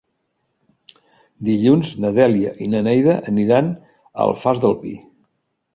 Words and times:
Dilluns 1.49 1.91
na 2.05 2.13
Dèlia 2.21 2.55
i 2.69 2.73
na 2.75 2.83
Neida 2.89 3.19
aniran 3.35 3.71
a 3.79 4.29
l'Alfàs 4.31 4.65
del 4.67 4.77
Pi. 4.85 5.01